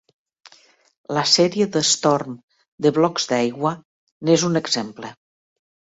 La 1.17 1.23
sèrie 1.33 1.67
The 1.75 1.83
Storm 1.89 2.39
de 2.87 2.95
blocs 2.97 3.31
d'aigua 3.33 3.75
n'és 4.31 4.47
un 4.53 4.61
exemple. 4.67 5.13